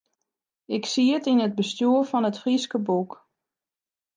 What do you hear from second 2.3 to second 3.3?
Fryske Boek.